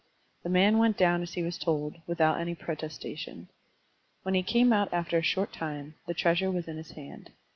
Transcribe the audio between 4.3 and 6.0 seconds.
he came out after a short time,